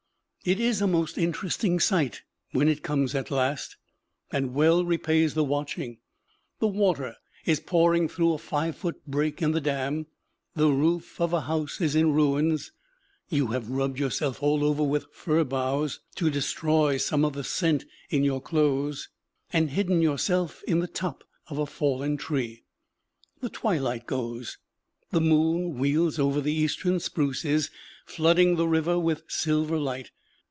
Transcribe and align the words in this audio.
It 0.43 0.59
is 0.59 0.81
a 0.81 0.87
most 0.87 1.19
interesting 1.19 1.79
sight 1.79 2.23
when 2.51 2.67
it 2.67 2.81
comes 2.81 3.13
at 3.13 3.29
last, 3.29 3.77
and 4.31 4.55
well 4.55 4.83
repays 4.83 5.35
the 5.35 5.43
watching. 5.43 5.99
The 6.57 6.67
water 6.67 7.17
is 7.45 7.59
pouring 7.59 8.09
through 8.09 8.33
a 8.33 8.39
five 8.39 8.75
foot 8.75 9.05
break 9.05 9.43
in 9.43 9.51
the 9.51 9.61
dam; 9.61 10.07
the 10.55 10.69
roof 10.71 11.21
of 11.21 11.31
a 11.31 11.41
house 11.41 11.79
is 11.79 11.93
in 11.95 12.13
ruins. 12.13 12.71
You 13.29 13.49
have 13.51 13.69
rubbed 13.69 13.99
yourself 13.99 14.41
all 14.41 14.63
over 14.63 14.81
with 14.81 15.05
fir 15.11 15.43
boughs, 15.43 15.99
to 16.15 16.31
destroy 16.31 16.97
some 16.97 17.23
of 17.23 17.33
the 17.33 17.43
scent 17.43 17.85
in 18.09 18.23
your 18.23 18.41
clothes, 18.41 19.09
and 19.53 19.69
hidden 19.69 20.01
yourself 20.01 20.63
in 20.63 20.79
the 20.79 20.87
top 20.87 21.23
of 21.49 21.59
a 21.59 21.67
fallen 21.67 22.17
tree. 22.17 22.63
The 23.41 23.49
twilight 23.49 24.07
goes; 24.07 24.57
the 25.11 25.21
moon 25.21 25.77
wheels 25.77 26.17
over 26.17 26.41
the 26.41 26.51
eastern 26.51 26.99
spruces, 26.99 27.69
flooding 28.07 28.55
the 28.55 28.67
river 28.67 28.97
with 28.97 29.21
silver 29.27 29.77
light. 29.77 30.09